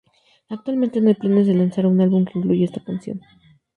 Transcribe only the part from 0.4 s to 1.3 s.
Actualmente no hay